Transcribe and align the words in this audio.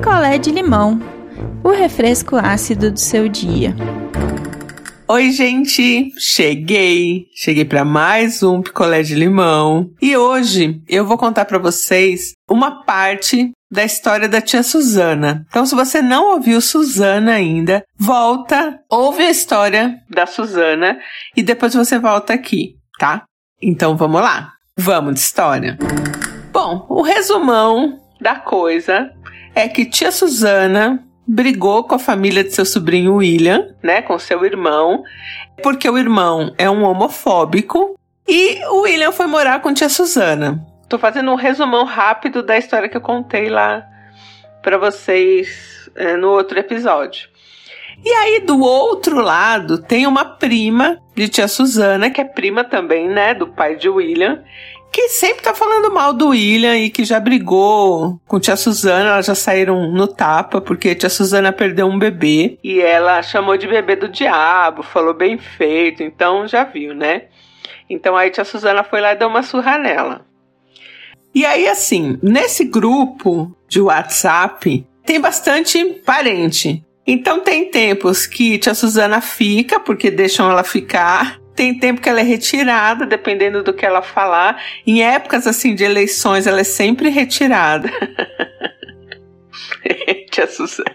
picolé 0.00 0.38
de 0.38 0.50
limão, 0.50 0.98
o 1.62 1.68
refresco 1.68 2.34
ácido 2.34 2.90
do 2.90 2.98
seu 2.98 3.28
dia. 3.28 3.76
Oi, 5.06 5.30
gente! 5.30 6.10
Cheguei! 6.18 7.26
Cheguei 7.34 7.66
para 7.66 7.84
mais 7.84 8.42
um 8.42 8.62
picolé 8.62 9.02
de 9.02 9.14
limão. 9.14 9.90
E 10.00 10.16
hoje 10.16 10.80
eu 10.88 11.04
vou 11.04 11.18
contar 11.18 11.44
para 11.44 11.58
vocês 11.58 12.32
uma 12.48 12.82
parte 12.82 13.50
da 13.70 13.84
história 13.84 14.26
da 14.26 14.40
tia 14.40 14.62
Suzana. 14.62 15.44
Então, 15.50 15.66
se 15.66 15.74
você 15.74 16.00
não 16.00 16.32
ouviu 16.32 16.62
Suzana 16.62 17.32
ainda, 17.32 17.84
volta, 17.98 18.80
ouve 18.88 19.22
a 19.22 19.30
história 19.30 19.98
da 20.08 20.24
Suzana 20.24 20.98
e 21.36 21.42
depois 21.42 21.74
você 21.74 21.98
volta 21.98 22.32
aqui, 22.32 22.76
tá? 22.98 23.24
Então, 23.60 23.98
vamos 23.98 24.22
lá. 24.22 24.54
Vamos 24.74 25.12
de 25.12 25.20
história. 25.20 25.76
Bom, 26.50 26.86
o 26.88 27.02
resumão 27.02 28.00
da 28.20 28.36
coisa 28.36 29.12
é 29.54 29.68
que 29.68 29.84
tia 29.84 30.12
Suzana 30.12 31.04
brigou 31.26 31.84
com 31.84 31.94
a 31.94 31.98
família 31.98 32.42
de 32.42 32.52
seu 32.52 32.64
sobrinho 32.64 33.16
William, 33.16 33.74
né, 33.82 34.02
com 34.02 34.18
seu 34.18 34.44
irmão, 34.44 35.02
porque 35.62 35.88
o 35.88 35.96
irmão 35.96 36.52
é 36.58 36.68
um 36.68 36.82
homofóbico 36.82 37.98
e 38.28 38.64
o 38.66 38.82
William 38.82 39.12
foi 39.12 39.26
morar 39.26 39.60
com 39.60 39.72
tia 39.72 39.88
Suzana. 39.88 40.64
Tô 40.88 40.98
fazendo 40.98 41.30
um 41.30 41.36
resumão 41.36 41.84
rápido 41.84 42.42
da 42.42 42.58
história 42.58 42.88
que 42.88 42.96
eu 42.96 43.00
contei 43.00 43.48
lá 43.48 43.86
para 44.62 44.76
vocês 44.76 45.88
é, 45.94 46.16
no 46.16 46.30
outro 46.30 46.58
episódio. 46.58 47.28
E 48.04 48.08
aí, 48.08 48.40
do 48.40 48.58
outro 48.60 49.20
lado, 49.20 49.78
tem 49.78 50.06
uma 50.06 50.24
prima 50.24 50.98
de 51.14 51.28
tia 51.28 51.46
Suzana, 51.46 52.10
que 52.10 52.20
é 52.20 52.24
prima 52.24 52.64
também, 52.64 53.08
né, 53.08 53.34
do 53.34 53.46
pai 53.46 53.76
de 53.76 53.88
William, 53.88 54.42
que 55.00 55.08
sempre 55.08 55.42
tá 55.42 55.54
falando 55.54 55.92
mal 55.92 56.12
do 56.12 56.28
William 56.28 56.76
e 56.76 56.90
que 56.90 57.04
já 57.04 57.18
brigou 57.18 58.20
com 58.26 58.38
tia 58.38 58.54
Suzana, 58.54 59.10
elas 59.10 59.26
já 59.26 59.34
saíram 59.34 59.90
no 59.90 60.06
tapa, 60.06 60.60
porque 60.60 60.94
tia 60.94 61.08
Suzana 61.08 61.52
perdeu 61.52 61.86
um 61.86 61.98
bebê 61.98 62.58
e 62.62 62.80
ela 62.80 63.22
chamou 63.22 63.56
de 63.56 63.66
bebê 63.66 63.96
do 63.96 64.08
diabo, 64.08 64.82
falou 64.82 65.14
bem 65.14 65.38
feito, 65.38 66.02
então 66.02 66.46
já 66.46 66.64
viu, 66.64 66.94
né? 66.94 67.24
Então 67.88 68.14
aí 68.14 68.30
tia 68.30 68.44
Suzana 68.44 68.84
foi 68.84 69.00
lá 69.00 69.12
e 69.12 69.16
deu 69.16 69.28
uma 69.28 69.42
surra 69.42 69.78
nela. 69.78 70.26
E 71.34 71.46
aí, 71.46 71.66
assim, 71.66 72.18
nesse 72.22 72.64
grupo 72.64 73.56
de 73.68 73.80
WhatsApp 73.80 74.86
tem 75.04 75.20
bastante 75.20 75.82
parente. 76.04 76.84
Então 77.06 77.40
tem 77.40 77.70
tempos 77.70 78.26
que 78.26 78.58
tia 78.58 78.74
Suzana 78.74 79.20
fica, 79.20 79.80
porque 79.80 80.10
deixam 80.10 80.50
ela 80.50 80.62
ficar, 80.62 81.39
tem 81.60 81.74
tempo 81.74 82.00
que 82.00 82.08
ela 82.08 82.20
é 82.20 82.22
retirada, 82.22 83.04
dependendo 83.04 83.62
do 83.62 83.74
que 83.74 83.84
ela 83.84 84.00
falar. 84.00 84.62
Em 84.86 85.02
épocas 85.02 85.46
assim 85.46 85.74
de 85.74 85.84
eleições, 85.84 86.46
ela 86.46 86.60
é 86.60 86.64
sempre 86.64 87.10
retirada. 87.10 87.90
Tia 90.32 90.46
Suzana. 90.46 90.88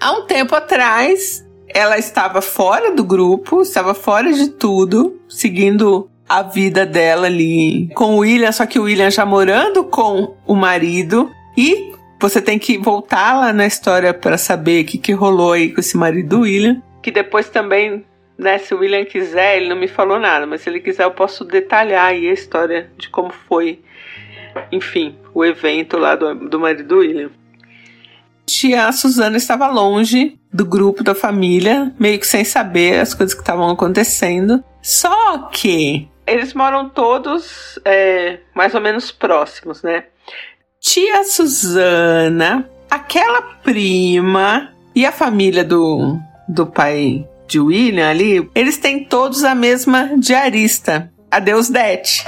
Há 0.00 0.12
um 0.12 0.24
tempo 0.24 0.54
atrás, 0.54 1.46
ela 1.68 1.98
estava 1.98 2.40
fora 2.40 2.94
do 2.94 3.04
grupo, 3.04 3.60
estava 3.60 3.92
fora 3.92 4.32
de 4.32 4.48
tudo, 4.48 5.20
seguindo 5.28 6.08
a 6.26 6.42
vida 6.42 6.86
dela 6.86 7.26
ali 7.26 7.90
com 7.94 8.14
o 8.14 8.18
William, 8.20 8.52
só 8.52 8.64
que 8.64 8.78
o 8.78 8.84
William 8.84 9.10
já 9.10 9.26
morando 9.26 9.84
com 9.84 10.34
o 10.46 10.54
marido 10.54 11.30
e 11.58 11.92
você 12.18 12.40
tem 12.40 12.58
que 12.58 12.78
voltar 12.78 13.38
lá 13.38 13.52
na 13.52 13.66
história 13.66 14.14
para 14.14 14.38
saber 14.38 14.82
o 14.82 14.86
que, 14.86 14.96
que 14.96 15.12
rolou 15.12 15.52
aí 15.52 15.74
com 15.74 15.80
esse 15.80 15.94
marido 15.94 16.36
do 16.36 16.40
William, 16.44 16.82
que 17.02 17.10
depois 17.10 17.50
também 17.50 18.02
né, 18.38 18.56
se 18.58 18.72
o 18.72 18.78
William 18.78 19.04
quiser, 19.04 19.56
ele 19.56 19.68
não 19.68 19.76
me 19.76 19.88
falou 19.88 20.20
nada, 20.20 20.46
mas 20.46 20.60
se 20.60 20.70
ele 20.70 20.78
quiser 20.78 21.04
eu 21.04 21.10
posso 21.10 21.44
detalhar 21.44 22.06
aí 22.06 22.28
a 22.28 22.32
história 22.32 22.88
de 22.96 23.08
como 23.08 23.32
foi, 23.32 23.80
enfim, 24.70 25.16
o 25.34 25.44
evento 25.44 25.98
lá 25.98 26.14
do, 26.14 26.34
do 26.34 26.60
marido 26.60 26.86
do 26.86 26.98
William. 26.98 27.30
Tia 28.46 28.90
Suzana 28.92 29.36
estava 29.36 29.66
longe 29.66 30.38
do 30.52 30.64
grupo 30.64 31.02
da 31.02 31.14
família, 31.14 31.92
meio 31.98 32.18
que 32.18 32.26
sem 32.26 32.44
saber 32.44 33.00
as 33.00 33.12
coisas 33.12 33.34
que 33.34 33.42
estavam 33.42 33.68
acontecendo. 33.68 34.64
Só 34.80 35.38
que 35.48 36.08
eles 36.26 36.54
moram 36.54 36.88
todos 36.88 37.78
é, 37.84 38.38
mais 38.54 38.74
ou 38.74 38.80
menos 38.80 39.10
próximos, 39.10 39.82
né? 39.82 40.04
Tia 40.80 41.24
Suzana, 41.24 42.68
aquela 42.90 43.42
prima 43.42 44.72
e 44.94 45.04
a 45.04 45.12
família 45.12 45.64
do, 45.64 46.18
do 46.48 46.66
pai 46.66 47.26
de 47.48 47.58
William 47.58 48.08
ali, 48.08 48.48
eles 48.54 48.76
têm 48.76 49.02
todos 49.02 49.42
a 49.42 49.54
mesma 49.54 50.10
diarista, 50.18 51.10
a 51.30 51.40
Deus 51.40 51.70
Dete. 51.70 52.24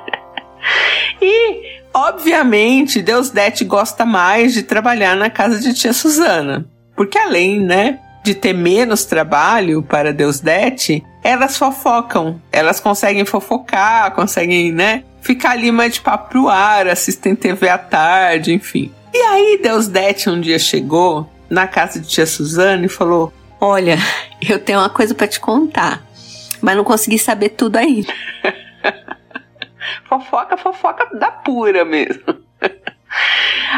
e, 1.20 1.80
obviamente, 1.92 3.00
Deus 3.00 3.30
Dete 3.30 3.64
gosta 3.64 4.04
mais 4.04 4.52
de 4.52 4.62
trabalhar 4.62 5.16
na 5.16 5.30
casa 5.30 5.58
de 5.58 5.72
tia 5.72 5.94
Suzana. 5.94 6.66
Porque 6.94 7.18
além, 7.18 7.60
né, 7.60 7.98
de 8.22 8.34
ter 8.34 8.52
menos 8.52 9.04
trabalho 9.04 9.82
para 9.82 10.12
Deus 10.12 10.38
Dete, 10.38 11.02
elas 11.22 11.56
fofocam. 11.56 12.40
Elas 12.52 12.78
conseguem 12.78 13.24
fofocar, 13.24 14.12
conseguem, 14.12 14.70
né, 14.70 15.02
ficar 15.22 15.52
ali 15.52 15.72
mais 15.72 15.94
de 15.94 16.02
papo 16.02 16.28
pro 16.28 16.48
ar, 16.48 16.86
assistem 16.86 17.34
TV 17.34 17.70
à 17.70 17.78
tarde, 17.78 18.52
enfim. 18.52 18.92
E 19.12 19.18
aí 19.18 19.60
Deus 19.62 19.86
Dete 19.86 20.28
um 20.28 20.40
dia 20.40 20.58
chegou 20.58 21.28
na 21.48 21.66
casa 21.66 22.00
de 22.00 22.08
tia 22.08 22.26
Suzana 22.26 22.84
e 22.84 22.88
falou: 22.88 23.32
Olha, 23.66 23.96
eu 24.46 24.58
tenho 24.58 24.78
uma 24.78 24.90
coisa 24.90 25.14
para 25.14 25.26
te 25.26 25.40
contar, 25.40 26.02
mas 26.60 26.76
não 26.76 26.84
consegui 26.84 27.18
saber 27.18 27.48
tudo 27.48 27.76
ainda. 27.76 28.12
fofoca, 30.06 30.54
fofoca 30.58 31.06
da 31.16 31.30
pura 31.30 31.82
mesmo. 31.82 32.44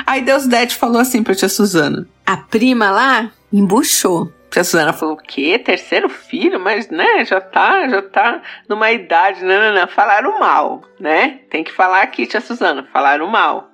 Aí 0.05 0.23
Deus 0.23 0.49
Dete 0.49 0.75
falou 0.75 1.01
assim 1.01 1.23
pra 1.23 1.37
tia 1.37 1.49
Suzana: 1.49 2.05
A 2.27 2.37
prima 2.37 2.91
lá 2.91 3.31
embuchou. 3.53 4.33
Tia 4.51 4.65
Suzana 4.65 4.93
falou: 4.93 5.15
O 5.15 5.19
quê? 5.19 5.57
Terceiro 5.57 6.09
filho? 6.09 6.59
Mas, 6.59 6.91
né, 6.91 7.25
já 7.25 7.41
tá, 7.41 7.87
já 7.87 8.03
tá 8.03 8.43
numa 8.69 8.91
idade, 8.91 9.45
não, 9.45 9.55
não, 9.57 9.73
não. 9.73 9.87
Falaram 9.87 10.41
mal, 10.41 10.83
né? 10.99 11.43
Tem 11.49 11.63
que 11.63 11.71
falar 11.71 12.03
aqui, 12.03 12.27
tia 12.27 12.41
Suzana. 12.41 12.89
Falaram 12.93 13.29
mal. 13.29 13.71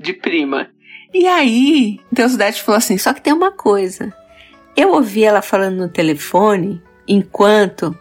De 0.00 0.12
prima. 0.12 0.68
E 1.14 1.28
aí, 1.28 2.00
Deus 2.10 2.36
Dete 2.36 2.60
falou 2.60 2.78
assim: 2.78 2.98
Só 2.98 3.14
que 3.14 3.22
tem 3.22 3.32
uma 3.32 3.52
coisa. 3.52 4.12
Eu 4.76 4.92
ouvi 4.92 5.24
ela 5.24 5.40
falando 5.40 5.78
no 5.78 5.88
telefone 5.88 6.82
enquanto 7.08 7.96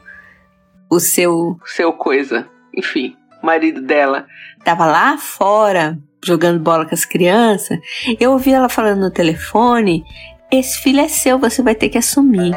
o 0.90 1.00
seu. 1.00 1.58
Seu 1.66 1.94
coisa, 1.94 2.50
enfim, 2.76 3.16
marido 3.42 3.82
dela, 3.82 4.28
tava 4.64 4.86
lá 4.86 5.18
fora 5.18 5.98
jogando 6.24 6.60
bola 6.60 6.86
com 6.86 6.94
as 6.94 7.06
crianças. 7.06 7.80
Eu 8.20 8.32
ouvi 8.32 8.52
ela 8.52 8.68
falando 8.68 9.00
no 9.00 9.12
telefone: 9.12 10.04
Esse 10.52 10.82
filho 10.82 11.00
é 11.00 11.08
seu, 11.08 11.40
você 11.40 11.64
vai 11.64 11.76
ter 11.76 11.88
que 11.88 11.98
assumir. 11.98 12.52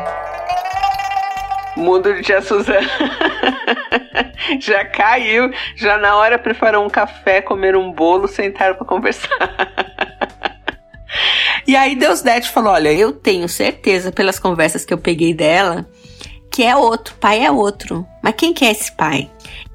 Mundo 1.77 2.21
de 2.21 2.41
Suzana. 2.41 2.89
já 4.59 4.85
caiu, 4.85 5.53
já 5.77 5.97
na 5.97 6.17
hora 6.17 6.39
preparou 6.39 6.85
um 6.85 6.91
café, 6.91 7.41
comer 7.41 7.77
um 7.77 7.93
bolo, 7.93 8.27
sentaram 8.27 8.75
para 8.75 8.85
conversar. 8.85 9.29
E 11.69 11.77
aí 11.77 11.95
Deus 11.95 12.23
Dete 12.23 12.49
falou: 12.49 12.73
Olha, 12.73 12.91
eu 12.91 13.13
tenho 13.13 13.49
certeza 13.49 14.11
pelas 14.11 14.39
conversas 14.39 14.85
que 14.85 14.93
eu 14.93 14.99
peguei 14.99 15.35
dela 15.35 15.87
que 16.51 16.65
é 16.65 16.75
outro, 16.75 17.15
pai 17.21 17.45
é 17.45 17.53
outro. 17.53 18.05
Mas 18.21 18.35
quem 18.37 18.53
que 18.53 18.65
é 18.65 18.73
esse 18.73 18.91
pai? 18.91 19.31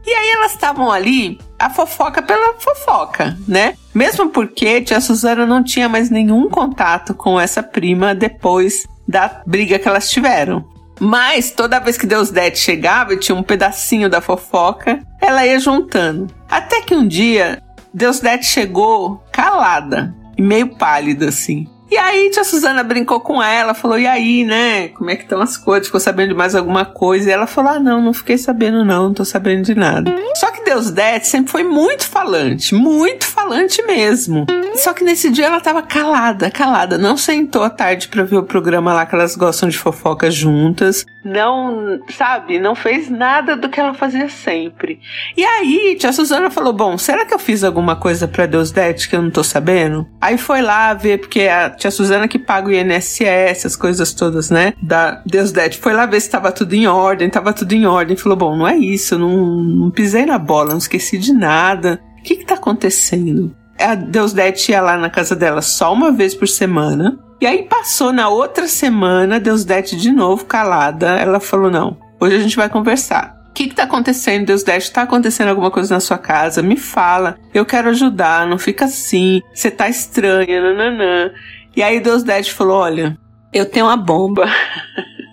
E 0.05 0.13
aí 0.13 0.29
elas 0.31 0.51
estavam 0.51 0.91
ali, 0.91 1.39
a 1.57 1.69
fofoca 1.69 2.21
pela 2.21 2.55
fofoca, 2.59 3.37
né? 3.47 3.75
Mesmo 3.93 4.29
porque 4.29 4.81
tia 4.81 4.99
Suzana 4.99 5.45
não 5.45 5.63
tinha 5.63 5.87
mais 5.87 6.09
nenhum 6.09 6.49
contato 6.49 7.13
com 7.13 7.39
essa 7.39 7.63
prima 7.63 8.13
depois 8.13 8.85
da 9.07 9.41
briga 9.45 9.79
que 9.79 9.87
elas 9.87 10.09
tiveram. 10.09 10.67
Mas 10.99 11.51
toda 11.51 11.79
vez 11.79 11.97
que 11.97 12.05
Deus 12.05 12.29
Dete 12.31 12.59
chegava 12.59 13.13
e 13.13 13.19
tinha 13.19 13.35
um 13.35 13.43
pedacinho 13.43 14.09
da 14.09 14.19
fofoca, 14.19 14.99
ela 15.21 15.45
ia 15.45 15.59
juntando. 15.59 16.27
Até 16.49 16.81
que 16.81 16.93
um 16.93 17.07
dia, 17.07 17.63
Deus 17.93 18.19
Dete 18.19 18.45
chegou 18.45 19.23
calada 19.31 20.13
e 20.37 20.41
meio 20.41 20.75
pálida 20.75 21.29
assim. 21.29 21.65
E 21.91 21.97
aí, 21.97 22.29
tia 22.31 22.43
Suzana 22.43 22.83
brincou 22.83 23.19
com 23.19 23.41
ela, 23.41 23.73
falou: 23.73 23.99
e 23.99 24.07
aí, 24.07 24.43
né? 24.43 24.87
Como 24.89 25.09
é 25.09 25.15
que 25.15 25.23
estão 25.23 25.41
as 25.41 25.57
coisas? 25.57 25.87
Ficou 25.87 25.99
sabendo 25.99 26.29
de 26.29 26.35
mais 26.35 26.55
alguma 26.55 26.85
coisa? 26.85 27.29
E 27.29 27.33
ela 27.33 27.45
falou: 27.45 27.71
ah, 27.71 27.79
não, 27.79 28.01
não 28.01 28.13
fiquei 28.13 28.37
sabendo, 28.37 28.83
não, 28.83 29.03
não 29.03 29.13
tô 29.13 29.25
sabendo 29.25 29.63
de 29.63 29.75
nada. 29.75 30.13
Só 30.35 30.51
que 30.51 30.63
Deus 30.63 30.89
Dete 30.91 31.27
sempre 31.27 31.51
foi 31.51 31.63
muito 31.63 32.07
falante, 32.07 32.73
muito 32.73 33.25
falante 33.25 33.81
mesmo. 33.83 34.45
Só 34.75 34.93
que 34.93 35.03
nesse 35.03 35.29
dia 35.29 35.45
ela 35.45 35.61
tava 35.61 35.81
calada, 35.81 36.49
calada. 36.49 36.97
Não 36.97 37.15
sentou 37.15 37.63
à 37.63 37.69
tarde 37.69 38.07
pra 38.07 38.23
ver 38.23 38.37
o 38.37 38.43
programa 38.43 38.93
lá 38.93 39.05
que 39.05 39.15
elas 39.15 39.35
gostam 39.35 39.69
de 39.69 39.77
fofoca 39.77 40.29
juntas. 40.31 41.05
Não, 41.23 42.01
sabe, 42.09 42.59
não 42.59 42.75
fez 42.75 43.09
nada 43.09 43.55
do 43.55 43.69
que 43.69 43.79
ela 43.79 43.93
fazia 43.93 44.27
sempre. 44.27 44.99
E 45.37 45.43
aí, 45.43 45.95
tia 45.97 46.11
Suzana 46.11 46.49
falou: 46.49 46.73
bom, 46.73 46.97
será 46.97 47.25
que 47.25 47.33
eu 47.33 47.39
fiz 47.39 47.63
alguma 47.63 47.95
coisa 47.95 48.27
pra 48.27 48.45
Deus 48.45 48.71
Dete 48.71 49.07
que 49.07 49.15
eu 49.15 49.21
não 49.21 49.31
tô 49.31 49.43
sabendo? 49.43 50.05
Aí 50.19 50.37
foi 50.37 50.61
lá 50.61 50.93
ver, 50.93 51.19
porque 51.19 51.41
a 51.47 51.69
tia 51.69 51.91
Suzana 51.91 52.27
que 52.27 52.37
paga 52.37 52.67
o 52.67 52.73
INSS, 52.73 53.65
as 53.65 53.75
coisas 53.75 54.13
todas, 54.13 54.49
né? 54.49 54.73
Da 54.81 55.21
Deus 55.25 55.51
Dete. 55.51 55.77
Foi 55.77 55.93
lá 55.93 56.05
ver 56.05 56.19
se 56.19 56.29
tava 56.29 56.51
tudo 56.51 56.73
em 56.73 56.87
ordem, 56.87 57.29
tava 57.29 57.53
tudo 57.53 57.71
em 57.73 57.85
ordem. 57.85 58.17
Falou: 58.17 58.37
bom, 58.37 58.57
não 58.57 58.67
é 58.67 58.75
isso, 58.75 59.17
não, 59.17 59.37
não 59.63 59.91
pisei 59.91 60.25
na 60.25 60.37
bola, 60.37 60.71
não 60.71 60.77
esqueci 60.77 61.17
de 61.17 61.31
nada. 61.31 62.01
O 62.19 62.23
que 62.23 62.35
que 62.35 62.45
tá 62.45 62.55
acontecendo? 62.55 63.55
A 63.83 63.95
Deusdete 63.95 64.71
ia 64.71 64.81
lá 64.81 64.97
na 64.97 65.09
casa 65.09 65.35
dela 65.35 65.61
só 65.61 65.91
uma 65.91 66.11
vez 66.11 66.33
por 66.33 66.47
semana. 66.47 67.19
E 67.41 67.45
aí 67.45 67.63
passou 67.63 68.13
na 68.13 68.29
outra 68.29 68.67
semana, 68.67 69.39
Deusdete 69.39 69.97
de 69.97 70.11
novo 70.11 70.45
calada. 70.45 71.17
Ela 71.17 71.39
falou: 71.39 71.69
Não, 71.69 71.97
hoje 72.19 72.35
a 72.35 72.39
gente 72.39 72.55
vai 72.55 72.69
conversar. 72.69 73.37
O 73.49 73.53
que, 73.53 73.67
que 73.67 73.75
tá 73.75 73.83
acontecendo, 73.83 74.47
Deusdete? 74.47 74.91
Tá 74.91 75.03
acontecendo 75.03 75.49
alguma 75.49 75.69
coisa 75.69 75.93
na 75.93 75.99
sua 75.99 76.17
casa? 76.17 76.63
Me 76.63 76.77
fala. 76.77 77.37
Eu 77.53 77.65
quero 77.65 77.89
ajudar, 77.89 78.47
não 78.47 78.57
fica 78.57 78.85
assim. 78.85 79.41
Você 79.53 79.69
tá 79.69 79.89
estranha, 79.89 80.61
nananã. 80.61 81.31
E 81.75 81.83
aí 81.83 81.99
Deusdete 81.99 82.53
falou: 82.53 82.77
Olha, 82.77 83.17
eu 83.51 83.65
tenho 83.65 83.85
uma 83.87 83.97
bomba. 83.97 84.45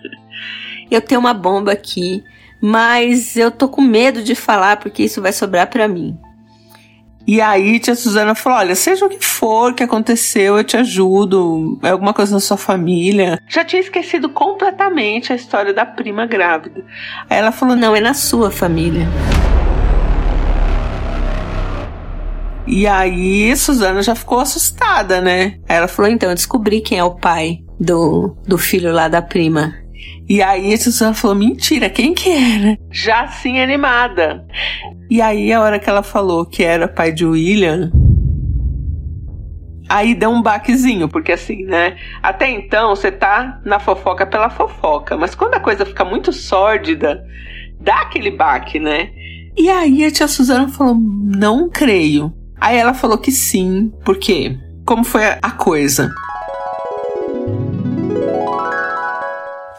eu 0.91 1.01
tenho 1.01 1.21
uma 1.21 1.33
bomba 1.33 1.73
aqui, 1.73 2.23
mas 2.61 3.37
eu 3.37 3.51
tô 3.51 3.69
com 3.69 3.81
medo 3.81 4.23
de 4.23 4.35
falar 4.35 4.79
porque 4.79 5.05
isso 5.05 5.23
vai 5.23 5.33
sobrar 5.33 5.69
para 5.69 5.87
mim. 5.87 6.19
E 7.31 7.41
aí 7.41 7.79
tia 7.79 7.95
Suzana 7.95 8.35
falou: 8.35 8.59
olha, 8.59 8.75
seja 8.75 9.07
o 9.07 9.09
que 9.09 9.25
for 9.25 9.73
que 9.73 9.85
aconteceu, 9.85 10.59
eu 10.59 10.65
te 10.65 10.77
ajudo. 10.77 11.79
É 11.81 11.91
alguma 11.91 12.13
coisa 12.13 12.35
na 12.35 12.41
sua 12.41 12.57
família. 12.57 13.39
Já 13.47 13.65
tinha 13.65 13.79
esquecido 13.79 14.29
completamente 14.31 15.33
a 15.33 15.37
história 15.37 15.73
da 15.73 15.87
prima 15.87 16.27
grávida. 16.27 16.85
Aí 17.31 17.39
ela 17.39 17.53
falou: 17.53 17.77
não, 17.77 17.95
é 17.95 18.01
na 18.01 18.15
sua 18.15 18.51
família. 18.51 19.07
E 22.67 22.85
aí 22.85 23.57
Suzana 23.57 24.03
já 24.03 24.17
ficou 24.17 24.41
assustada, 24.41 25.21
né? 25.21 25.61
Aí 25.69 25.77
ela 25.77 25.87
falou: 25.87 26.11
então, 26.11 26.31
eu 26.31 26.35
descobri 26.35 26.81
quem 26.81 26.99
é 26.99 27.05
o 27.05 27.15
pai 27.15 27.61
do, 27.79 28.37
do 28.45 28.59
filho 28.59 28.93
lá 28.93 29.07
da 29.07 29.23
prima. 29.23 29.73
E 30.29 30.43
aí 30.43 30.75
a 30.75 30.77
Suzana 30.77 31.15
falou: 31.15 31.37
mentira, 31.37 31.89
quem 31.89 32.13
que 32.13 32.29
era? 32.29 32.77
Já 32.91 33.21
assim 33.21 33.61
animada. 33.61 34.45
E 35.11 35.21
aí 35.21 35.53
a 35.53 35.61
hora 35.61 35.81
que 35.81 35.91
ela 35.91 36.05
falou 36.05 36.47
que 36.47 36.63
era 36.63 36.87
pai 36.87 37.11
de 37.11 37.27
William. 37.27 37.91
Aí 39.89 40.15
deu 40.15 40.31
um 40.31 40.41
baquezinho, 40.41 41.09
porque 41.09 41.33
assim, 41.33 41.65
né? 41.65 41.97
Até 42.23 42.49
então 42.49 42.95
você 42.95 43.11
tá 43.11 43.61
na 43.65 43.81
fofoca 43.81 44.25
pela 44.25 44.49
fofoca, 44.49 45.17
mas 45.17 45.35
quando 45.35 45.55
a 45.55 45.61
coisa 45.61 45.85
fica 45.85 46.05
muito 46.05 46.33
sórdida, 46.33 47.25
dá 47.81 48.03
aquele 48.03 48.31
baque, 48.31 48.79
né? 48.79 49.11
E 49.59 49.69
aí 49.69 50.05
a 50.05 50.13
tia 50.13 50.29
Suzana 50.29 50.69
falou: 50.69 50.95
não 50.95 51.69
creio. 51.69 52.33
Aí 52.61 52.77
ela 52.77 52.95
falou 52.95 53.19
que 53.19 53.33
sim, 53.33 53.93
porque 54.05 54.57
como 54.87 55.03
foi 55.03 55.25
a 55.25 55.51
coisa? 55.51 56.15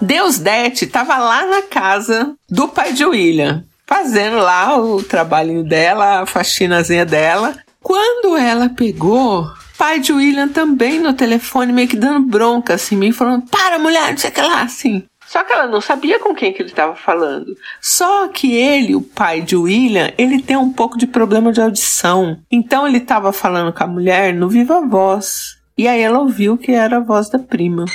Deus 0.01 0.39
Dete 0.39 0.83
estava 0.83 1.16
lá 1.18 1.45
na 1.45 1.62
casa 1.62 2.36
do 2.50 2.68
pai 2.68 2.92
de 2.92 3.06
William, 3.06 3.63
fazendo 3.91 4.38
lá 4.38 4.77
o 4.77 5.03
trabalhinho 5.03 5.65
dela, 5.65 6.21
a 6.21 6.25
faxinazinha 6.25 7.05
dela. 7.05 7.57
Quando 7.83 8.38
ela 8.38 8.69
pegou, 8.69 9.45
pai 9.77 9.99
de 9.99 10.13
William 10.13 10.47
também 10.47 10.97
no 10.97 11.13
telefone, 11.13 11.73
meio 11.73 11.89
que 11.89 11.97
dando 11.97 12.25
bronca, 12.25 12.75
assim, 12.75 12.95
meio 12.95 13.13
falando: 13.13 13.49
Para, 13.49 13.77
mulher, 13.77 14.11
não 14.11 14.17
sei 14.17 14.29
o 14.29 14.33
que 14.33 14.41
lá, 14.41 14.61
assim. 14.61 15.03
Só 15.27 15.43
que 15.43 15.51
ela 15.51 15.67
não 15.67 15.81
sabia 15.81 16.19
com 16.19 16.33
quem 16.33 16.53
que 16.53 16.61
ele 16.61 16.69
estava 16.69 16.95
falando. 16.95 17.53
Só 17.81 18.29
que 18.29 18.53
ele, 18.53 18.95
o 18.95 19.01
pai 19.01 19.41
de 19.41 19.57
William, 19.57 20.11
ele 20.17 20.41
tem 20.41 20.55
um 20.55 20.71
pouco 20.71 20.97
de 20.97 21.07
problema 21.07 21.51
de 21.51 21.61
audição. 21.61 22.37
Então 22.49 22.87
ele 22.87 22.97
estava 22.97 23.33
falando 23.33 23.73
com 23.73 23.83
a 23.83 23.87
mulher 23.87 24.33
no 24.33 24.47
viva 24.47 24.79
voz. 24.81 25.57
E 25.77 25.87
aí 25.87 26.01
ela 26.01 26.19
ouviu 26.19 26.57
que 26.57 26.71
era 26.71 26.97
a 26.97 27.01
voz 27.01 27.29
da 27.29 27.39
prima. 27.39 27.85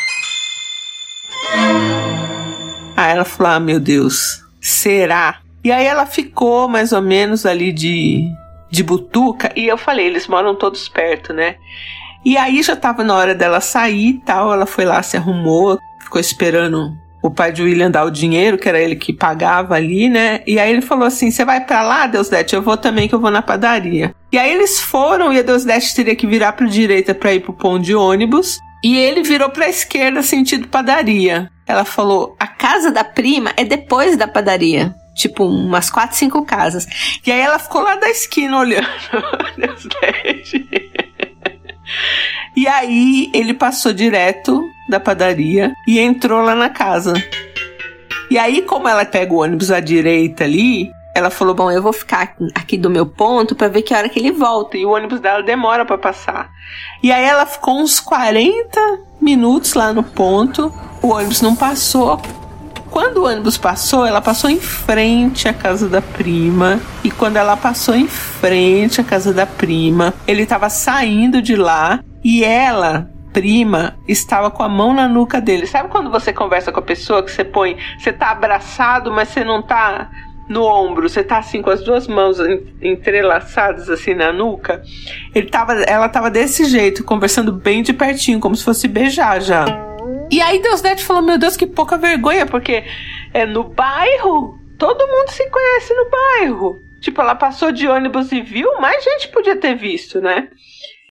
Aí 2.96 3.12
ela 3.12 3.24
falou: 3.24 3.52
Ah, 3.52 3.60
meu 3.60 3.80
Deus, 3.80 4.42
será? 4.60 5.45
E 5.66 5.72
aí 5.72 5.84
ela 5.84 6.06
ficou 6.06 6.68
mais 6.68 6.92
ou 6.92 7.02
menos 7.02 7.44
ali 7.44 7.72
de, 7.72 8.32
de 8.70 8.84
butuca. 8.84 9.50
E 9.56 9.66
eu 9.66 9.76
falei: 9.76 10.06
eles 10.06 10.28
moram 10.28 10.54
todos 10.54 10.88
perto, 10.88 11.32
né? 11.32 11.56
E 12.24 12.36
aí 12.36 12.62
já 12.62 12.76
tava 12.76 13.02
na 13.02 13.16
hora 13.16 13.34
dela 13.34 13.60
sair 13.60 14.10
e 14.10 14.20
tal. 14.20 14.52
Ela 14.52 14.64
foi 14.64 14.84
lá, 14.84 15.02
se 15.02 15.16
arrumou, 15.16 15.76
ficou 16.00 16.20
esperando 16.20 16.92
o 17.20 17.32
pai 17.32 17.50
de 17.50 17.64
William 17.64 17.90
dar 17.90 18.04
o 18.04 18.12
dinheiro, 18.12 18.56
que 18.56 18.68
era 18.68 18.78
ele 18.78 18.94
que 18.94 19.12
pagava 19.12 19.74
ali, 19.74 20.08
né? 20.08 20.40
E 20.46 20.56
aí 20.56 20.70
ele 20.70 20.82
falou 20.82 21.04
assim: 21.04 21.32
Você 21.32 21.44
vai 21.44 21.60
para 21.64 21.82
lá, 21.82 22.06
Deusdete? 22.06 22.54
Eu 22.54 22.62
vou 22.62 22.76
também, 22.76 23.08
que 23.08 23.16
eu 23.16 23.20
vou 23.20 23.32
na 23.32 23.42
padaria. 23.42 24.14
E 24.30 24.38
aí 24.38 24.52
eles 24.52 24.80
foram 24.80 25.32
e 25.32 25.40
a 25.40 25.42
Deusdete 25.42 25.96
teria 25.96 26.14
que 26.14 26.28
virar 26.28 26.52
para 26.52 26.68
direita 26.68 27.12
para 27.12 27.34
ir 27.34 27.40
pro 27.40 27.52
ponto 27.52 27.82
de 27.82 27.92
ônibus. 27.92 28.60
E 28.84 28.96
ele 28.96 29.24
virou 29.24 29.50
para 29.50 29.68
esquerda, 29.68 30.22
sentido 30.22 30.68
padaria. 30.68 31.50
Ela 31.66 31.84
falou: 31.84 32.36
a 32.38 32.46
casa 32.46 32.92
da 32.92 33.02
prima 33.02 33.50
é 33.56 33.64
depois 33.64 34.16
da 34.16 34.28
padaria. 34.28 34.94
Tipo, 35.16 35.46
umas 35.46 35.90
quatro, 35.90 36.16
cinco 36.16 36.44
casas. 36.44 36.86
E 37.26 37.32
aí 37.32 37.40
ela 37.40 37.58
ficou 37.58 37.82
lá 37.82 37.96
da 37.96 38.10
esquina 38.10 38.58
olhando. 38.58 38.86
E 42.56 42.66
aí 42.66 43.30
ele 43.34 43.52
passou 43.52 43.92
direto 43.92 44.64
da 44.88 44.98
padaria 44.98 45.74
e 45.86 45.98
entrou 45.98 46.40
lá 46.40 46.54
na 46.54 46.70
casa. 46.70 47.12
E 48.30 48.38
aí, 48.38 48.62
como 48.62 48.88
ela 48.88 49.04
pega 49.04 49.32
o 49.32 49.42
ônibus 49.42 49.70
à 49.70 49.78
direita 49.78 50.44
ali, 50.44 50.90
ela 51.14 51.30
falou: 51.30 51.54
Bom, 51.54 51.70
eu 51.70 51.82
vou 51.82 51.92
ficar 51.92 52.34
aqui 52.54 52.76
do 52.76 52.90
meu 52.90 53.06
ponto 53.06 53.54
para 53.54 53.68
ver 53.68 53.82
que 53.82 53.94
hora 53.94 54.08
que 54.08 54.18
ele 54.18 54.32
volta. 54.32 54.76
E 54.76 54.86
o 54.86 54.90
ônibus 54.90 55.20
dela 55.20 55.42
demora 55.42 55.84
para 55.84 55.98
passar. 55.98 56.50
E 57.02 57.12
aí 57.12 57.24
ela 57.24 57.46
ficou 57.46 57.78
uns 57.78 58.00
40 58.00 58.80
minutos 59.20 59.74
lá 59.74 59.92
no 59.92 60.02
ponto. 60.02 60.72
O 61.02 61.08
ônibus 61.08 61.42
não 61.42 61.54
passou. 61.54 62.20
Quando 62.96 63.18
o 63.18 63.26
ônibus 63.26 63.58
passou, 63.58 64.06
ela 64.06 64.22
passou 64.22 64.48
em 64.48 64.58
frente 64.58 65.46
à 65.46 65.52
casa 65.52 65.86
da 65.86 66.00
prima. 66.00 66.80
E 67.04 67.10
quando 67.10 67.36
ela 67.36 67.54
passou 67.54 67.94
em 67.94 68.08
frente 68.08 69.02
à 69.02 69.04
casa 69.04 69.34
da 69.34 69.44
prima, 69.44 70.14
ele 70.26 70.44
estava 70.44 70.70
saindo 70.70 71.42
de 71.42 71.54
lá 71.56 72.02
e 72.24 72.42
ela 72.42 73.10
prima 73.34 73.98
estava 74.08 74.50
com 74.50 74.62
a 74.62 74.68
mão 74.70 74.94
na 74.94 75.06
nuca 75.06 75.42
dele. 75.42 75.66
Sabe 75.66 75.90
quando 75.90 76.10
você 76.10 76.32
conversa 76.32 76.72
com 76.72 76.80
a 76.80 76.82
pessoa 76.82 77.22
que 77.22 77.30
você 77.30 77.44
põe, 77.44 77.76
você 77.98 78.14
tá 78.14 78.30
abraçado, 78.30 79.12
mas 79.12 79.28
você 79.28 79.44
não 79.44 79.60
tá 79.60 80.10
no 80.48 80.62
ombro, 80.64 81.06
você 81.06 81.22
tá 81.22 81.36
assim 81.36 81.60
com 81.60 81.68
as 81.68 81.84
duas 81.84 82.08
mãos 82.08 82.38
entrelaçadas 82.80 83.90
assim 83.90 84.14
na 84.14 84.32
nuca. 84.32 84.80
Ele 85.34 85.50
tava, 85.50 85.74
ela 85.82 86.08
tava 86.08 86.30
desse 86.30 86.64
jeito, 86.64 87.04
conversando 87.04 87.52
bem 87.52 87.82
de 87.82 87.92
pertinho, 87.92 88.40
como 88.40 88.56
se 88.56 88.64
fosse 88.64 88.88
beijar 88.88 89.42
já. 89.42 89.95
E 90.30 90.40
aí 90.40 90.60
Deusdete 90.60 91.04
falou: 91.04 91.22
Meu 91.22 91.38
Deus, 91.38 91.56
que 91.56 91.66
pouca 91.66 91.96
vergonha, 91.96 92.46
porque 92.46 92.84
é 93.32 93.46
no 93.46 93.64
bairro. 93.64 94.58
Todo 94.78 95.06
mundo 95.06 95.30
se 95.30 95.48
conhece 95.48 95.94
no 95.94 96.10
bairro. 96.10 96.78
Tipo, 97.00 97.20
ela 97.20 97.34
passou 97.34 97.72
de 97.72 97.86
ônibus 97.86 98.32
e 98.32 98.40
viu, 98.40 98.80
mais 98.80 99.02
gente 99.02 99.28
podia 99.28 99.56
ter 99.56 99.74
visto, 99.74 100.20
né? 100.20 100.48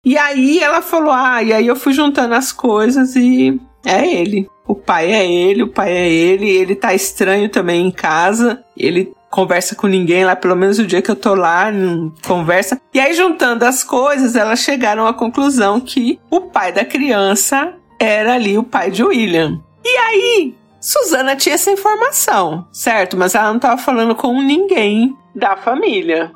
E 0.04 0.18
aí 0.18 0.60
ela 0.60 0.82
falou: 0.82 1.12
Ah, 1.12 1.42
e 1.44 1.54
aí 1.54 1.68
eu 1.68 1.76
fui 1.76 1.94
juntando 1.94 2.34
as 2.34 2.52
coisas 2.52 3.16
e 3.16 3.60
é 3.86 4.06
ele. 4.06 4.48
O 4.68 4.76
pai 4.76 5.12
é 5.12 5.26
ele, 5.26 5.64
o 5.64 5.68
pai 5.68 5.92
é 5.92 6.08
ele, 6.08 6.48
ele 6.48 6.76
tá 6.76 6.94
estranho 6.94 7.50
também 7.50 7.88
em 7.88 7.92
casa. 7.92 8.64
Ele 8.78 9.12
conversa 9.30 9.76
com 9.76 9.88
ninguém 9.88 10.26
lá, 10.26 10.36
pelo 10.36 10.56
menos 10.56 10.80
o 10.80 10.86
dia 10.86 11.02
que 11.02 11.10
eu 11.10 11.16
tô 11.16 11.34
lá, 11.34 11.72
não 11.72 12.14
conversa. 12.26 12.80
E 12.94 13.00
aí, 13.00 13.14
juntando 13.14 13.66
as 13.66 13.84
coisas, 13.84 14.36
elas 14.36 14.60
chegaram 14.60 15.08
à 15.08 15.14
conclusão 15.14 15.80
que 15.80 16.20
o 16.30 16.42
pai 16.42 16.72
da 16.72 16.86
criança 16.86 17.74
era 18.00 18.34
ali 18.34 18.58
o 18.58 18.64
pai 18.64 18.90
de 18.90 19.04
William. 19.04 19.62
E 19.84 19.98
aí, 19.98 20.56
Suzana 20.80 21.36
tinha 21.36 21.56
essa 21.56 21.72
informação, 21.72 22.66
certo? 22.72 23.18
Mas 23.18 23.36
ela 23.36 23.52
não 23.52 23.60
tava 23.60 23.82
falando 23.82 24.16
com 24.16 24.42
ninguém 24.42 25.16
da 25.36 25.56
família. 25.58 26.32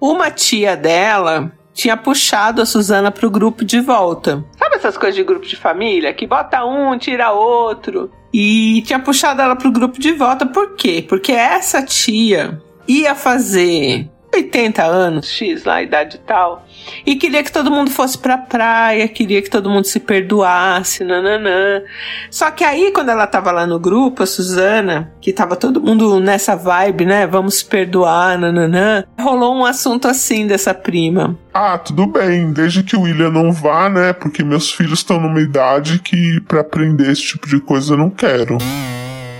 Uma 0.00 0.30
tia 0.30 0.76
dela 0.76 1.52
tinha 1.74 1.96
puxado 1.96 2.62
a 2.62 2.66
Suzana 2.66 3.10
pro 3.10 3.30
grupo 3.30 3.64
de 3.64 3.80
volta. 3.80 4.44
Sabe 4.58 4.76
essas 4.76 4.96
coisas 4.96 5.14
de 5.14 5.22
grupo 5.22 5.46
de 5.46 5.56
família? 5.56 6.12
Que 6.12 6.26
bota 6.26 6.64
um, 6.64 6.96
tira 6.98 7.30
outro. 7.32 8.10
E 8.32 8.82
tinha 8.82 8.98
puxado 8.98 9.42
ela 9.42 9.56
pro 9.56 9.70
grupo 9.70 10.00
de 10.00 10.12
volta. 10.12 10.46
Por 10.46 10.74
quê? 10.74 11.04
Porque 11.06 11.32
essa 11.32 11.82
tia 11.82 12.60
ia 12.88 13.14
fazer 13.14 14.09
80 14.32 14.82
anos, 14.84 15.28
X 15.28 15.64
lá, 15.64 15.82
idade 15.82 16.20
tal, 16.26 16.64
e 17.04 17.16
queria 17.16 17.42
que 17.42 17.50
todo 17.50 17.70
mundo 17.70 17.90
fosse 17.90 18.16
pra 18.16 18.38
praia, 18.38 19.06
queria 19.08 19.42
que 19.42 19.50
todo 19.50 19.68
mundo 19.68 19.84
se 19.84 19.98
perdoasse, 19.98 21.04
nananã. 21.04 21.82
Só 22.30 22.50
que 22.50 22.62
aí, 22.62 22.92
quando 22.92 23.10
ela 23.10 23.26
tava 23.26 23.50
lá 23.50 23.66
no 23.66 23.78
grupo, 23.78 24.22
a 24.22 24.26
Suzana, 24.26 25.12
que 25.20 25.32
tava 25.32 25.56
todo 25.56 25.80
mundo 25.80 26.20
nessa 26.20 26.54
vibe, 26.54 27.04
né, 27.04 27.26
vamos 27.26 27.62
perdoar, 27.62 28.38
nananã, 28.38 29.04
rolou 29.18 29.54
um 29.54 29.64
assunto 29.64 30.06
assim 30.06 30.46
dessa 30.46 30.72
prima. 30.72 31.36
Ah, 31.52 31.76
tudo 31.78 32.06
bem, 32.06 32.52
desde 32.52 32.82
que 32.84 32.96
o 32.96 33.02
William 33.02 33.30
não 33.30 33.52
vá, 33.52 33.88
né, 33.88 34.12
porque 34.12 34.44
meus 34.44 34.70
filhos 34.72 35.00
estão 35.00 35.20
numa 35.20 35.40
idade 35.40 35.98
que 35.98 36.40
para 36.42 36.60
aprender 36.60 37.10
esse 37.10 37.22
tipo 37.22 37.48
de 37.48 37.60
coisa 37.60 37.94
eu 37.94 37.98
não 37.98 38.10
quero. 38.10 38.58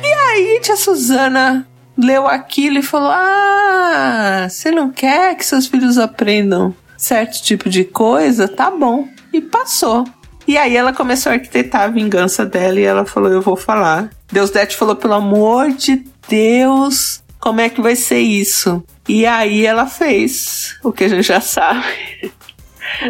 E 0.02 0.12
aí, 0.32 0.61
tia 0.61 0.76
Suzana 0.76 1.70
leu 2.00 2.26
aquilo 2.26 2.78
e 2.78 2.83
falou: 2.83 3.11
Ah, 3.12 4.47
você 4.49 4.71
não 4.71 4.90
quer 4.90 5.37
que 5.37 5.45
seus 5.45 5.66
filhos 5.66 5.99
aprendam 5.99 6.75
certo 6.97 7.42
tipo 7.42 7.69
de 7.69 7.85
coisa? 7.85 8.49
Tá 8.49 8.71
bom. 8.71 9.07
E 9.33 9.40
passou. 9.40 10.04
E 10.47 10.57
aí 10.57 10.76
ela 10.76 10.92
começou 10.92 11.30
a 11.30 11.35
arquitetar 11.35 11.83
a 11.83 11.88
vingança 11.88 12.45
dela 12.45 12.80
e 12.80 12.85
ela 12.85 13.04
falou: 13.04 13.30
Eu 13.30 13.42
vou 13.42 13.57
falar. 13.57 14.11
Deus 14.33 14.50
Dete 14.50 14.76
falou: 14.76 14.97
Pelo 14.97 15.14
amor 15.14 15.71
de 15.71 16.04
Deus, 16.28 17.23
como 17.38 17.61
é 17.61 17.69
que 17.69 17.80
vai 17.80 17.95
ser 17.95 18.21
isso? 18.21 18.83
E 19.09 19.26
aí 19.26 19.66
ela 19.66 19.87
fez 19.87 20.76
o 20.83 20.92
que 20.92 21.04
a 21.04 21.09
gente 21.09 21.26
já 21.26 21.40
sabe. 21.42 22.33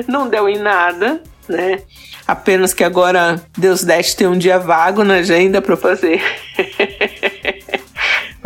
não 0.08 0.28
deu 0.28 0.48
em 0.48 0.58
nada, 0.58 1.22
né? 1.48 1.80
Apenas 2.26 2.72
que 2.72 2.84
agora 2.84 3.42
Deus 3.58 3.82
Deste 3.82 4.16
tem 4.16 4.26
um 4.26 4.38
dia 4.38 4.58
vago 4.58 5.02
na 5.02 5.14
agenda 5.14 5.60
para 5.60 5.76
fazer. 5.76 6.22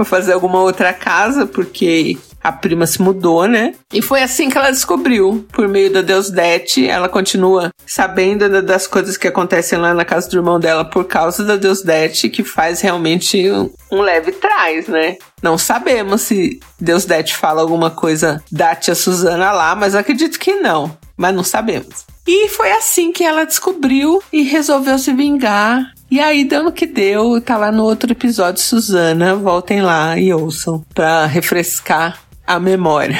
para 0.05 0.19
fazer 0.19 0.33
alguma 0.33 0.61
outra 0.61 0.93
casa, 0.93 1.47
porque 1.47 2.17
a 2.43 2.53
prima 2.53 2.87
se 2.87 3.01
mudou, 3.01 3.47
né? 3.47 3.75
E 3.91 4.03
foi 4.03 4.23
assim 4.23 4.51
que 4.51 4.59
ela 4.59 4.71
descobriu, 4.71 5.47
por 5.51 5.67
meio 5.67 5.91
da 5.91 6.03
Deus 6.03 6.31
Dete. 6.31 6.87
Ela 6.87 7.09
continua 7.09 7.71
sabendo 7.87 8.63
das 8.63 8.87
coisas 8.87 9.17
que 9.17 9.27
acontecem 9.27 9.79
lá 9.79 9.95
na 9.95 10.05
casa 10.05 10.29
do 10.29 10.37
irmão 10.37 10.61
dela 10.61 10.85
por 10.85 11.07
causa 11.07 11.43
da 11.43 11.57
Deus 11.57 11.83
Dete, 11.83 12.29
que 12.29 12.45
faz 12.45 12.83
realmente 12.83 13.43
um 13.91 14.03
leve 14.03 14.33
trás, 14.33 14.87
né? 14.87 15.17
Não 15.43 15.57
sabemos 15.57 16.21
se 16.23 16.61
Deus 16.79 17.07
Dete 17.07 17.35
fala 17.35 17.63
alguma 17.63 17.91
coisa 17.91 18.43
da 18.53 18.75
tia 18.75 18.95
Suzana 18.95 19.53
lá, 19.53 19.75
mas 19.75 19.95
acredito 19.95 20.39
que 20.39 20.55
não. 20.57 20.95
Mas 21.17 21.35
não 21.35 21.45
sabemos. 21.45 22.05
E 22.27 22.49
foi 22.49 22.73
assim 22.73 23.13
que 23.13 23.23
ela 23.23 23.45
descobriu 23.45 24.23
e 24.33 24.43
resolveu 24.43 24.99
se 24.99 25.13
vingar. 25.13 25.94
E 26.15 26.21
aí, 26.21 26.45
dando 26.45 26.71
que 26.71 26.87
deu, 26.87 27.41
tá 27.41 27.57
lá 27.57 27.73
no 27.73 27.83
outro 27.83 28.13
episódio, 28.13 28.63
Suzana. 28.63 29.35
Voltem 29.35 29.83
lá 29.83 30.17
e 30.17 30.33
ouçam 30.33 30.85
pra 30.95 31.27
refrescar 31.27 32.23
a 32.47 32.61
memória. 32.61 33.19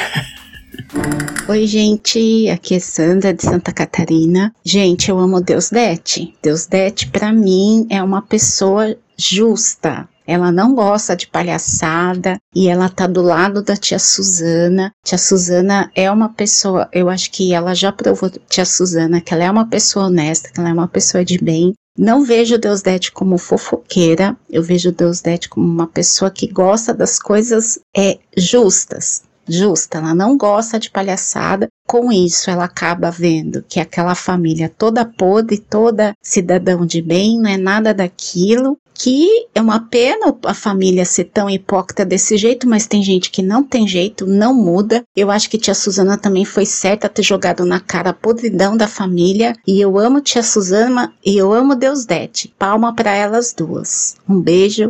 Oi, 1.49 1.67
gente, 1.67 2.49
aqui 2.49 2.75
é 2.75 2.79
Sandra 2.79 3.33
de 3.33 3.43
Santa 3.43 3.73
Catarina. 3.73 4.55
Gente, 4.63 5.09
eu 5.09 5.19
amo 5.19 5.41
Deus 5.41 5.69
Dete. 5.69 6.33
Deus 6.41 6.67
Dete, 6.67 7.09
para 7.09 7.33
mim, 7.33 7.85
é 7.89 8.01
uma 8.01 8.21
pessoa 8.21 8.95
justa. 9.17 10.07
Ela 10.25 10.49
não 10.49 10.73
gosta 10.73 11.17
de 11.17 11.27
palhaçada 11.27 12.37
e 12.55 12.69
ela 12.69 12.87
tá 12.87 13.07
do 13.07 13.21
lado 13.21 13.61
da 13.61 13.75
tia 13.75 13.99
Suzana. 13.99 14.93
Tia 15.03 15.17
Suzana 15.17 15.91
é 15.93 16.09
uma 16.09 16.29
pessoa, 16.29 16.87
eu 16.93 17.09
acho 17.09 17.29
que 17.29 17.53
ela 17.53 17.75
já 17.75 17.91
provou, 17.91 18.31
tia 18.49 18.63
Suzana, 18.65 19.19
que 19.19 19.33
ela 19.33 19.43
é 19.43 19.51
uma 19.51 19.67
pessoa 19.67 20.05
honesta, 20.05 20.49
que 20.49 20.61
ela 20.61 20.69
é 20.69 20.73
uma 20.73 20.87
pessoa 20.87 21.25
de 21.25 21.37
bem. 21.37 21.73
Não 21.97 22.25
vejo 22.25 22.57
Deus 22.57 22.81
Dete 22.81 23.09
como 23.09 23.37
fofoqueira, 23.37 24.35
eu 24.49 24.61
vejo 24.61 24.91
Deus 24.91 25.21
Dete 25.21 25.47
como 25.47 25.65
uma 25.65 25.87
pessoa 25.87 26.29
que 26.29 26.45
gosta 26.45 26.93
das 26.93 27.17
coisas 27.17 27.79
é, 27.95 28.19
justas, 28.35 29.23
justa, 29.47 29.99
ela 29.99 30.13
não 30.13 30.37
gosta 30.37 30.77
de 30.77 30.89
palhaçada. 30.89 31.69
Com 31.87 32.11
isso, 32.11 32.49
ela 32.49 32.65
acaba 32.65 33.09
vendo 33.11 33.63
que 33.69 33.79
aquela 33.79 34.13
família 34.15 34.67
toda 34.67 35.05
podre, 35.05 35.57
toda 35.57 36.13
cidadão 36.21 36.85
de 36.85 37.01
bem, 37.01 37.39
não 37.39 37.49
é 37.49 37.57
nada 37.57 37.93
daquilo, 37.93 38.77
que 38.97 39.47
é 39.53 39.61
uma 39.61 39.79
pena 39.79 40.35
a 40.45 40.53
família 40.53 41.05
ser 41.05 41.25
tão 41.25 41.49
hipócrita 41.49 42.05
desse 42.05 42.37
jeito, 42.37 42.67
mas 42.67 42.87
tem 42.87 43.03
gente 43.03 43.29
que 43.29 43.43
não 43.43 43.61
tem 43.61 43.87
jeito, 43.87 44.25
não 44.25 44.53
muda. 44.53 45.03
Eu 45.15 45.29
acho 45.29 45.49
que 45.49 45.57
tia 45.57 45.75
Suzana 45.75 46.17
também 46.17 46.45
foi 46.45 46.65
certa 46.65 47.09
ter 47.09 47.23
jogado 47.23 47.65
na 47.65 47.79
cara 47.79 48.11
a 48.11 48.13
podridão 48.13 48.77
da 48.77 48.87
família. 48.87 49.53
E 49.67 49.79
eu 49.81 49.99
amo 49.99 50.21
tia 50.21 50.41
Suzana 50.41 51.13
e 51.23 51.37
eu 51.37 51.51
amo 51.51 51.75
Deus 51.75 52.05
Dete. 52.05 52.53
Palma 52.57 52.95
para 52.95 53.13
elas 53.13 53.53
duas. 53.53 54.15
Um 54.27 54.41
beijo. 54.41 54.89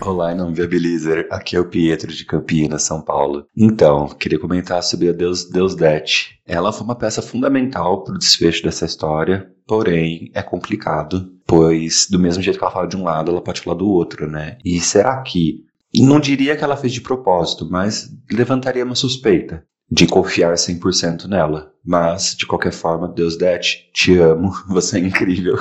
Olá, 0.00 0.34
não 0.34 0.52
Viabilizer. 0.52 1.26
Aqui 1.30 1.56
é 1.56 1.60
o 1.60 1.64
Pietro 1.64 2.12
de 2.12 2.24
Campinas, 2.24 2.82
São 2.82 3.00
Paulo. 3.00 3.46
Então, 3.56 4.08
queria 4.08 4.38
comentar 4.38 4.82
sobre 4.82 5.08
a 5.08 5.12
Deus, 5.12 5.44
Deus 5.44 5.74
Dete. 5.74 6.38
Ela 6.46 6.72
foi 6.72 6.84
uma 6.84 6.96
peça 6.96 7.22
fundamental 7.22 8.02
para 8.02 8.14
o 8.14 8.18
desfecho 8.18 8.64
dessa 8.64 8.84
história, 8.84 9.48
porém 9.66 10.30
é 10.34 10.42
complicado, 10.42 11.30
pois 11.50 12.06
do 12.08 12.16
mesmo 12.16 12.40
jeito 12.40 12.60
que 12.60 12.64
ela 12.64 12.72
fala 12.72 12.86
de 12.86 12.96
um 12.96 13.02
lado, 13.02 13.32
ela 13.32 13.42
pode 13.42 13.60
falar 13.60 13.76
do 13.76 13.88
outro, 13.88 14.30
né? 14.30 14.56
E 14.64 14.80
será 14.80 15.20
que 15.20 15.64
não 15.92 16.20
diria 16.20 16.56
que 16.56 16.62
ela 16.62 16.76
fez 16.76 16.92
de 16.92 17.00
propósito, 17.00 17.68
mas 17.68 18.08
levantaria 18.30 18.84
uma 18.84 18.94
suspeita 18.94 19.64
de 19.90 20.06
confiar 20.06 20.54
100% 20.54 21.26
nela. 21.26 21.72
Mas, 21.84 22.36
de 22.36 22.46
qualquer 22.46 22.70
forma, 22.70 23.08
Deus 23.08 23.36
Dete, 23.36 23.90
te 23.92 24.16
amo, 24.16 24.52
você 24.70 24.98
é 24.98 25.00
incrível. 25.00 25.56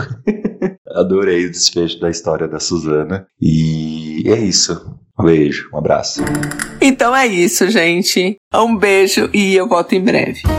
Adorei 0.94 1.48
o 1.48 1.52
desfecho 1.52 2.00
da 2.00 2.12
história 2.12 2.48
da 2.48 2.60
Suzana. 2.60 3.26
E 3.42 4.24
é 4.28 4.38
isso. 4.38 4.96
Um 5.20 5.26
beijo, 5.26 5.70
um 5.74 5.78
abraço. 5.80 6.22
Então 6.80 7.16
é 7.16 7.26
isso, 7.26 7.68
gente. 7.70 8.38
Um 8.54 8.78
beijo 8.78 9.28
e 9.34 9.56
eu 9.56 9.68
volto 9.68 9.94
em 9.94 10.04
breve 10.04 10.59